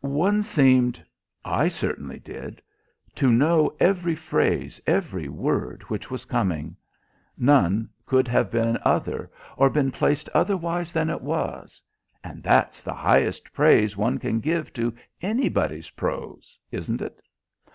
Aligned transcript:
One 0.00 0.42
seemed 0.42 1.04
I 1.44 1.68
certainly 1.68 2.18
did 2.18 2.62
to 3.16 3.30
know 3.30 3.76
every 3.78 4.14
phrase, 4.14 4.80
every 4.86 5.28
word 5.28 5.82
which 5.82 6.10
was 6.10 6.24
coming. 6.24 6.76
None 7.36 7.90
could 8.06 8.26
have 8.26 8.50
been 8.50 8.78
other, 8.86 9.30
or 9.58 9.68
been 9.68 9.90
placed 9.90 10.30
otherwise 10.30 10.94
than 10.94 11.10
it 11.10 11.20
was 11.20 11.82
and 12.24 12.42
that's 12.42 12.82
the 12.82 12.94
highest 12.94 13.52
praise 13.52 13.94
one 13.94 14.16
can 14.16 14.40
give 14.40 14.72
to 14.72 14.94
anybody's 15.20 15.90
prose, 15.90 16.58
isn't 16.70 17.02
it? 17.02 17.20